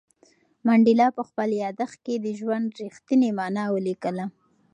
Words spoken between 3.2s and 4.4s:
مانا ولیکله.